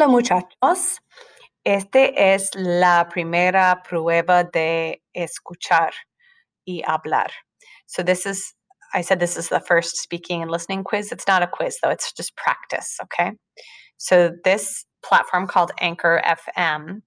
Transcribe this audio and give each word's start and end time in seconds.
Hola 0.00 0.12
muchachos. 0.12 0.98
Este 1.62 2.14
es 2.16 2.54
la 2.54 3.06
primera 3.10 3.82
prueba 3.86 4.44
de 4.44 5.02
escuchar 5.14 5.92
y 6.64 6.80
hablar. 6.86 7.30
So 7.84 8.02
this 8.02 8.24
is 8.24 8.54
I 8.94 9.02
said 9.02 9.20
this 9.20 9.36
is 9.36 9.50
the 9.50 9.60
first 9.60 9.98
speaking 9.98 10.40
and 10.40 10.50
listening 10.50 10.84
quiz. 10.84 11.12
It's 11.12 11.26
not 11.28 11.42
a 11.42 11.46
quiz 11.46 11.76
though. 11.82 11.90
It's 11.90 12.14
just 12.14 12.34
practice, 12.34 12.96
okay? 13.02 13.32
So 13.98 14.30
this 14.42 14.86
platform 15.02 15.46
called 15.46 15.72
Anchor 15.80 16.22
FM 16.24 17.02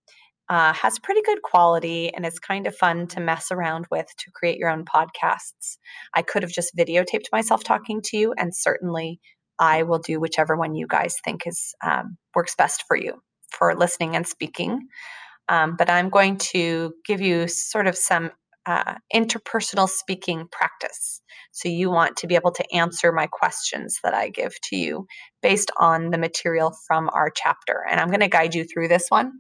uh, 0.50 0.73
has 0.73 1.00
pretty 1.00 1.23
good 1.23 1.41
quality 1.41 2.14
and 2.14 2.28
it's 2.28 2.38
kind 2.38 2.68
of 2.68 2.75
fun 2.75 3.07
to 3.07 3.20
mess 3.20 3.48
around 3.52 3.88
with 3.89 4.05
to 4.20 4.32
create 4.36 4.60
your 4.60 4.70
own 4.70 4.86
podcasts. 4.86 5.78
I 6.14 6.21
could 6.21 6.44
have 6.44 6.52
just 6.52 6.78
videotaped 6.78 7.32
myself 7.32 7.64
talking 7.64 8.04
to 8.04 8.18
you, 8.18 8.36
and 8.38 8.55
certainly 8.55 9.20
I 9.64 9.84
will 9.84 10.00
do 10.00 10.20
whichever 10.20 10.57
one 10.57 10.75
you 10.75 10.88
guys 10.88 11.16
think 11.23 11.48
is 11.48 11.73
um, 11.82 12.18
works 12.36 12.54
best 12.55 12.84
for 12.86 12.98
you 12.98 13.13
for 13.49 13.73
listening 13.76 14.13
and 14.13 14.27
speaking. 14.27 14.88
Um, 15.48 15.76
but 15.77 15.90
I'm 15.90 16.09
going 16.09 16.38
to 16.54 16.94
give 17.05 17.21
you 17.21 17.48
sort 17.48 17.88
of 17.88 17.95
some 17.95 18.31
uh, 18.66 18.95
interpersonal 19.13 19.88
speaking 19.88 20.48
practice. 20.52 21.21
So 21.52 21.70
you 21.70 21.90
want 21.90 22.18
to 22.18 22.27
be 22.27 22.35
able 22.35 22.52
to 22.52 22.76
answer 22.76 23.13
my 23.13 23.27
questions 23.27 23.99
that 24.04 24.13
I 24.13 24.30
give 24.30 24.54
to 24.70 24.76
you 24.76 25.05
based 25.41 25.71
on 25.80 26.09
the 26.09 26.18
material 26.18 26.76
from 26.85 27.09
our 27.13 27.30
chapter. 27.34 27.85
And 27.90 28.02
I'm 28.02 28.07
going 28.09 28.20
to 28.20 28.27
guide 28.27 28.55
you 28.55 28.66
through 28.66 28.90
this 28.90 29.05
one. 29.09 29.32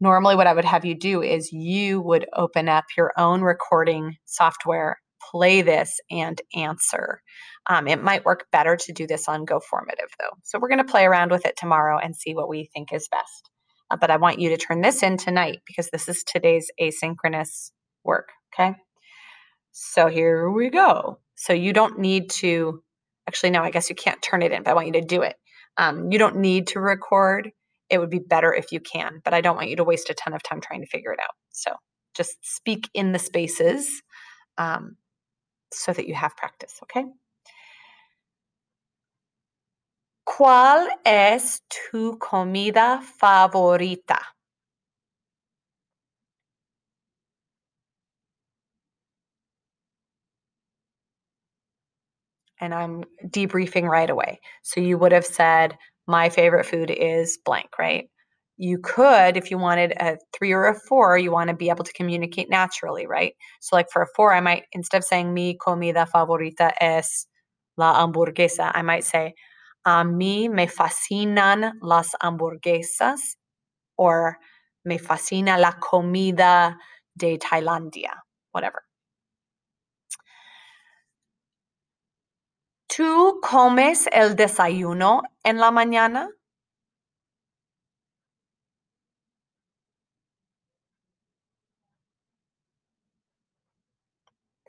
Normally, 0.00 0.34
what 0.34 0.48
I 0.48 0.54
would 0.54 0.64
have 0.64 0.84
you 0.84 0.96
do 0.96 1.22
is 1.22 1.52
you 1.52 2.00
would 2.00 2.26
open 2.34 2.68
up 2.68 2.84
your 2.96 3.12
own 3.16 3.42
recording 3.42 4.16
software, 4.24 4.96
play 5.30 5.62
this, 5.62 6.00
and 6.10 6.40
answer. 6.54 7.20
Um, 7.68 7.88
it 7.88 8.02
might 8.02 8.24
work 8.24 8.46
better 8.52 8.76
to 8.76 8.92
do 8.92 9.06
this 9.06 9.28
on 9.28 9.46
GoFormative 9.46 10.10
though. 10.18 10.36
So 10.42 10.58
we're 10.58 10.68
going 10.68 10.84
to 10.84 10.90
play 10.90 11.04
around 11.04 11.30
with 11.30 11.46
it 11.46 11.56
tomorrow 11.56 11.98
and 11.98 12.14
see 12.14 12.34
what 12.34 12.48
we 12.48 12.68
think 12.74 12.92
is 12.92 13.08
best. 13.08 13.50
Uh, 13.90 13.96
but 13.96 14.10
I 14.10 14.16
want 14.16 14.38
you 14.38 14.50
to 14.50 14.56
turn 14.56 14.80
this 14.80 15.02
in 15.02 15.16
tonight 15.16 15.60
because 15.66 15.88
this 15.90 16.08
is 16.08 16.24
today's 16.24 16.70
asynchronous 16.80 17.70
work. 18.04 18.30
Okay. 18.54 18.74
So 19.72 20.06
here 20.06 20.50
we 20.50 20.70
go. 20.70 21.18
So 21.34 21.52
you 21.52 21.72
don't 21.72 21.98
need 21.98 22.30
to, 22.30 22.82
actually, 23.28 23.50
no, 23.50 23.62
I 23.62 23.70
guess 23.70 23.90
you 23.90 23.96
can't 23.96 24.22
turn 24.22 24.42
it 24.42 24.52
in, 24.52 24.62
but 24.62 24.70
I 24.70 24.74
want 24.74 24.86
you 24.86 24.92
to 24.94 25.00
do 25.00 25.22
it. 25.22 25.36
Um, 25.76 26.12
you 26.12 26.18
don't 26.18 26.36
need 26.36 26.68
to 26.68 26.80
record. 26.80 27.50
It 27.90 27.98
would 27.98 28.10
be 28.10 28.20
better 28.20 28.54
if 28.54 28.72
you 28.72 28.80
can, 28.80 29.20
but 29.24 29.34
I 29.34 29.40
don't 29.40 29.56
want 29.56 29.70
you 29.70 29.76
to 29.76 29.84
waste 29.84 30.10
a 30.10 30.14
ton 30.14 30.32
of 30.32 30.42
time 30.42 30.60
trying 30.60 30.82
to 30.82 30.86
figure 30.86 31.12
it 31.12 31.18
out. 31.20 31.34
So 31.50 31.72
just 32.14 32.36
speak 32.42 32.88
in 32.94 33.12
the 33.12 33.18
spaces 33.18 34.02
um, 34.58 34.96
so 35.78 35.92
that 35.92 36.06
you 36.08 36.14
have 36.14 36.36
practice. 36.36 36.78
Okay. 36.84 37.04
¿Cuál 40.26 40.88
es 41.04 41.62
tu 41.68 42.18
comida 42.18 43.00
favorita? 43.02 44.18
And 52.60 52.74
I'm 52.74 53.04
debriefing 53.26 53.88
right 53.88 54.08
away. 54.08 54.40
So 54.62 54.80
you 54.80 54.98
would 54.98 55.12
have 55.12 55.24
said, 55.26 55.76
My 56.06 56.28
favorite 56.28 56.64
food 56.66 56.90
is 56.90 57.38
blank, 57.44 57.78
right? 57.78 58.08
You 58.56 58.78
could, 58.78 59.36
if 59.36 59.50
you 59.50 59.58
wanted 59.58 59.92
a 59.98 60.16
three 60.32 60.52
or 60.52 60.66
a 60.66 60.74
four, 60.88 61.18
you 61.18 61.32
want 61.32 61.48
to 61.48 61.56
be 61.56 61.70
able 61.70 61.84
to 61.84 61.92
communicate 61.92 62.48
naturally, 62.48 63.06
right? 63.06 63.34
So, 63.60 63.74
like 63.74 63.90
for 63.90 64.02
a 64.02 64.06
four, 64.14 64.32
I 64.32 64.40
might, 64.40 64.64
instead 64.72 64.98
of 64.98 65.04
saying 65.04 65.34
mi 65.34 65.56
comida 65.56 66.06
favorita 66.12 66.72
es 66.80 67.26
la 67.76 67.94
hamburguesa, 68.06 68.70
I 68.72 68.82
might 68.82 69.04
say, 69.04 69.34
a 69.84 70.04
mí 70.04 70.48
me 70.48 70.66
fascinan 70.68 71.72
las 71.82 72.14
hamburguesas 72.22 73.36
or 73.96 74.38
me 74.84 74.98
fascina 74.98 75.58
la 75.58 75.72
comida 75.72 76.76
de 77.16 77.38
Tailandia, 77.38 78.12
whatever. 78.52 78.82
¿Tú 82.88 83.40
comes 83.42 84.08
el 84.12 84.36
desayuno 84.36 85.22
en 85.42 85.58
la 85.58 85.70
mañana? 85.72 86.28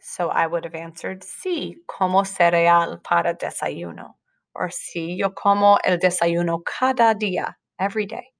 So 0.07 0.29
I 0.29 0.45
would 0.45 0.65
have 0.65 0.75
answered, 0.75 1.21
sí, 1.23 1.77
como 1.87 2.23
cereal 2.25 2.99
para 3.03 3.33
desayuno 3.33 4.17
or 4.53 4.69
sí, 4.69 5.17
yo 5.17 5.31
como 5.31 5.79
el 5.83 5.97
desayuno 5.97 6.61
cada 6.63 7.15
día, 7.15 7.55
every 7.79 8.05
day. 8.05 8.31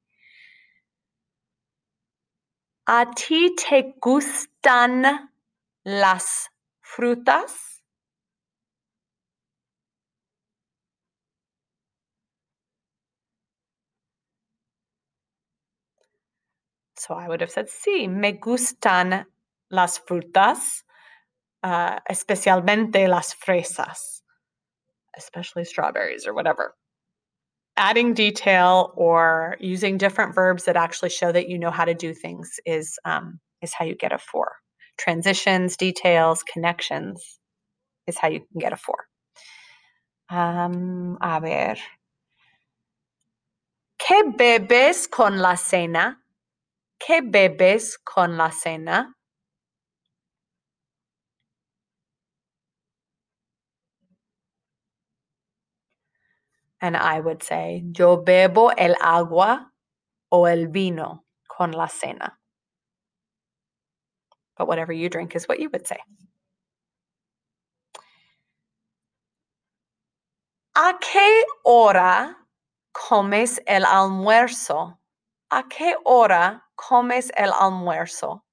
¿A 2.87 3.05
ti 3.15 3.55
te 3.55 3.95
gustan 3.99 5.31
las 5.83 6.49
frutas? 6.81 7.81
So 16.97 17.13
I 17.15 17.27
would 17.27 17.41
have 17.41 17.51
said, 17.51 17.67
sí, 17.67 18.07
me 18.07 18.33
gustan 18.33 19.25
las 19.69 19.99
frutas, 19.99 20.84
uh, 21.65 21.99
especialmente 22.07 23.07
las 23.07 23.33
fresas 23.33 24.21
especially 25.17 25.65
strawberries 25.65 26.27
or 26.27 26.33
whatever. 26.33 26.75
Adding 27.77 28.13
detail 28.13 28.93
or 28.95 29.57
using 29.59 29.97
different 29.97 30.33
verbs 30.33 30.65
that 30.65 30.77
actually 30.77 31.09
show 31.09 31.31
that 31.31 31.49
you 31.49 31.59
know 31.59 31.71
how 31.71 31.85
to 31.85 31.93
do 31.93 32.13
things 32.13 32.59
is 32.65 32.97
um, 33.03 33.39
is 33.61 33.73
how 33.73 33.85
you 33.85 33.95
get 33.95 34.13
a 34.13 34.17
four. 34.17 34.53
Transitions, 34.97 35.75
details, 35.75 36.43
connections 36.43 37.39
is 38.07 38.17
how 38.17 38.29
you 38.29 38.39
can 38.39 38.59
get 38.59 38.71
a 38.71 38.77
four. 38.77 39.07
Um, 40.29 41.17
a 41.21 41.41
ver. 41.41 41.75
¿Qué 43.99 44.23
bebes 44.37 45.09
con 45.09 45.39
la 45.39 45.55
cena? 45.55 46.17
¿Qué 46.99 47.21
bebes 47.21 47.97
con 48.05 48.37
la 48.37 48.51
cena? 48.51 49.15
And 56.85 56.95
I 56.95 57.19
would 57.19 57.41
say, 57.41 57.83
yo 57.97 58.23
bebo 58.23 58.71
el 58.77 58.93
agua 59.01 59.71
o 60.31 60.45
el 60.45 60.67
vino 60.67 61.23
con 61.47 61.71
la 61.71 61.87
cena. 61.87 62.37
But 64.55 64.67
whatever 64.67 64.93
you 64.93 65.09
drink 65.09 65.35
is 65.35 65.47
what 65.47 65.59
you 65.59 65.71
would 65.71 65.87
say. 65.87 65.97
¿A 70.75 70.93
qué 71.01 71.41
hora 71.65 72.35
comes 72.93 73.59
el 73.65 73.83
almuerzo? 73.83 74.99
¿A 75.51 75.63
qué 75.63 75.95
hora 76.05 76.61
comes 76.75 77.31
el 77.35 77.51
almuerzo? 77.51 78.44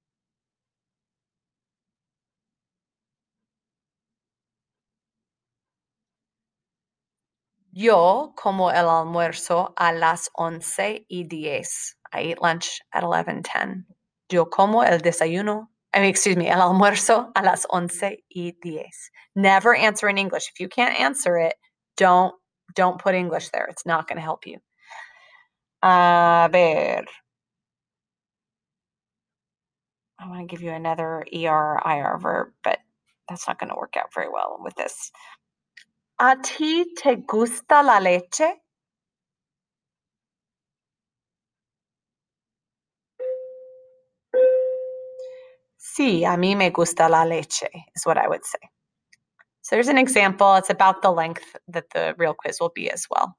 Yo 7.75 8.33
como 8.35 8.69
el 8.69 8.87
almuerzo 8.87 9.73
a 9.77 9.91
las 9.93 10.29
once 10.35 11.07
y 11.09 11.23
diez. 11.23 11.97
I 12.13 12.21
eat 12.21 12.39
lunch 12.39 12.79
at 12.91 13.03
11:10. 13.03 13.85
Yo 14.29 14.45
como 14.45 14.83
el 14.83 14.99
desayuno, 14.99 15.71
I 15.95 15.99
mean, 15.99 16.09
excuse 16.11 16.37
me, 16.37 16.49
el 16.51 16.61
almuerzo 16.61 17.31
a 17.33 17.41
las 17.41 17.65
once 17.71 18.23
y 18.29 18.53
diez. 18.61 19.09
Never 19.35 19.73
answer 19.75 20.07
in 20.07 20.19
English. 20.19 20.49
If 20.49 20.59
you 20.59 20.69
can't 20.69 20.99
answer 20.99 21.35
it, 21.37 21.55
don't 21.97 22.35
don't 22.75 22.99
put 23.01 23.15
English 23.15 23.49
there. 23.49 23.65
It's 23.65 23.87
not 23.87 24.07
going 24.07 24.17
to 24.17 24.21
help 24.23 24.45
you. 24.45 24.59
A 25.81 26.49
ver. 26.51 27.05
I 30.19 30.27
want 30.27 30.41
to 30.41 30.45
give 30.45 30.61
you 30.61 30.71
another 30.71 31.25
ER 31.33 31.81
IR 31.85 32.19
verb, 32.19 32.53
but 32.63 32.79
that's 33.27 33.47
not 33.47 33.59
going 33.59 33.69
to 33.69 33.75
work 33.75 33.97
out 33.97 34.13
very 34.13 34.29
well 34.29 34.57
with 34.59 34.75
this. 34.75 35.11
¿A 36.25 36.37
ti 36.41 36.85
te 36.95 37.17
gusta 37.17 37.83
la 37.83 37.99
leche? 37.99 38.61
Sí, 45.77 46.23
a 46.23 46.37
mí 46.37 46.55
me 46.55 46.69
gusta 46.69 47.09
la 47.09 47.25
leche, 47.25 47.69
is 47.93 48.05
what 48.05 48.17
I 48.17 48.29
would 48.29 48.45
say. 48.45 48.69
So 49.63 49.75
there's 49.75 49.89
an 49.89 49.97
example. 49.97 50.55
It's 50.55 50.69
about 50.69 51.01
the 51.01 51.11
length 51.11 51.57
that 51.67 51.89
the 51.93 52.15
real 52.17 52.33
quiz 52.33 52.59
will 52.61 52.71
be 52.73 52.89
as 52.89 53.05
well. 53.11 53.35